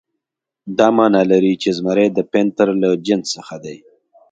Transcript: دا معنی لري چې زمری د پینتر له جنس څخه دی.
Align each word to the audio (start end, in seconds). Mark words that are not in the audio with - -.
دا 0.77 0.87
معنی 0.97 1.23
لري 1.31 1.53
چې 1.61 1.69
زمری 1.77 2.07
د 2.13 2.19
پینتر 2.31 2.67
له 2.81 2.89
جنس 3.05 3.25
څخه 3.35 3.55
دی. 3.63 3.77